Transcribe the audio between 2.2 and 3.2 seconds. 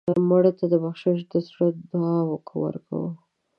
ورکوو